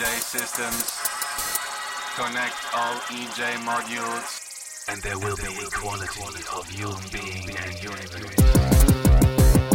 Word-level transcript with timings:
EJ 0.00 0.20
systems. 0.22 0.96
Connect 2.16 2.56
all 2.74 2.96
EJ 3.12 3.56
modules. 3.66 4.88
And 4.88 5.02
there 5.02 5.18
will 5.18 5.36
be 5.36 5.42
equality 5.42 6.42
of 6.56 6.66
human 6.70 6.96
being 7.12 7.54
and 7.54 7.82
universe. 7.82 9.69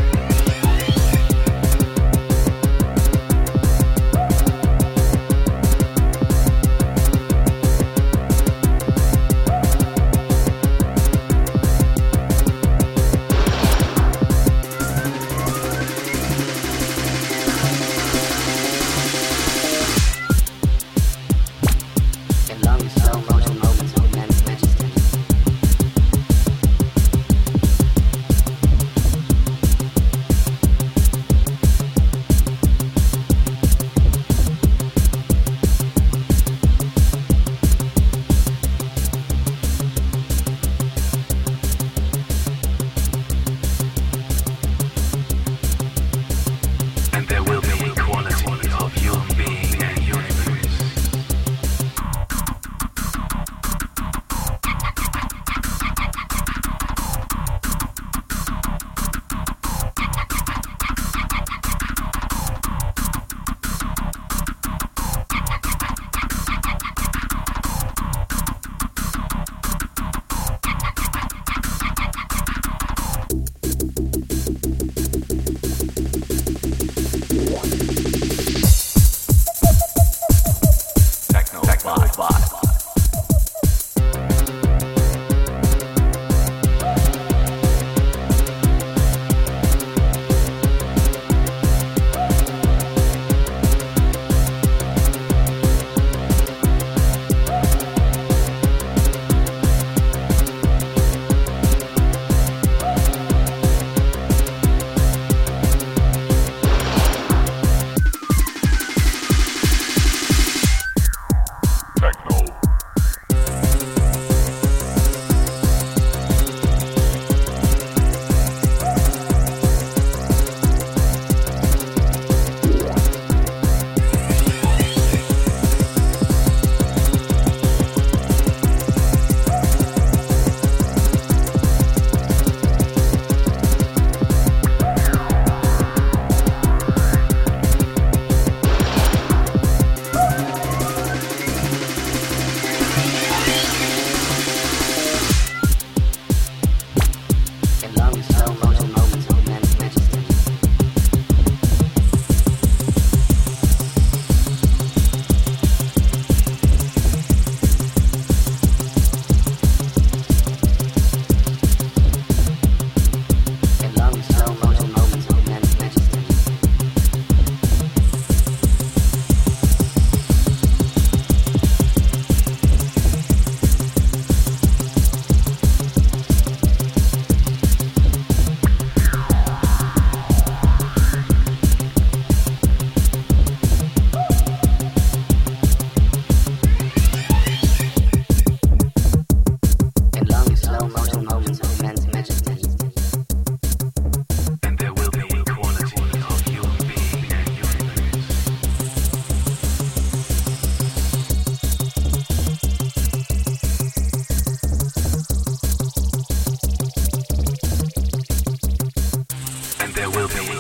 In 148.16 148.24
long 148.40 148.65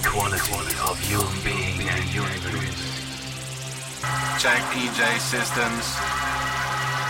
equality 0.05 0.75
of 0.87 0.99
human 0.99 1.43
being 1.43 1.89
and 1.89 2.05
universe. 2.13 2.81
Check 4.39 4.61
EJ 4.77 5.19
systems. 5.19 5.85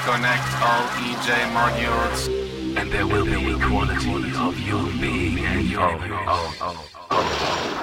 Connect 0.05 0.47
all 0.61 0.85
EJ 1.03 1.29
modules. 1.51 2.27
And 2.77 2.91
there 2.91 3.07
will 3.07 3.25
be 3.25 3.51
equality 3.53 4.31
of 4.37 4.55
human 4.57 4.99
being 4.99 5.45
and 5.45 5.65
universe. 5.65 6.25
Oh, 6.27 6.55
oh, 6.61 6.87
oh, 7.11 7.74